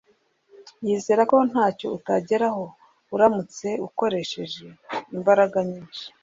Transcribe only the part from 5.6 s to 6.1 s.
nyinshi